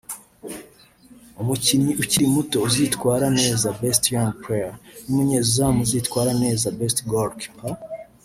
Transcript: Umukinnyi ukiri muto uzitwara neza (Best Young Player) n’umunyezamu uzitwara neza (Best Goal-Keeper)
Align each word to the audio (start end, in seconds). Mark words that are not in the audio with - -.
Umukinnyi 1.41 1.91
ukiri 2.01 2.25
muto 2.35 2.57
uzitwara 2.67 3.27
neza 3.39 3.65
(Best 3.79 4.03
Young 4.13 4.31
Player) 4.41 4.73
n’umunyezamu 5.07 5.79
uzitwara 5.85 6.31
neza 6.43 6.73
(Best 6.79 6.97
Goal-Keeper) 7.11 7.73